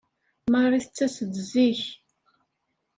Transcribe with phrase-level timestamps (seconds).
[0.51, 1.81] Marie tettas-d zik.